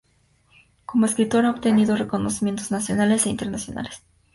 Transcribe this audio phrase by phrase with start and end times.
[0.87, 4.01] Como escritora ha obtenido reconocimientos nacionales e internacionales.